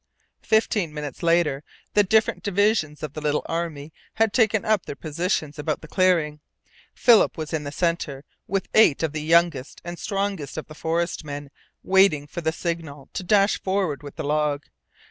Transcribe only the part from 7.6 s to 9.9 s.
the centre, with eight of the youngest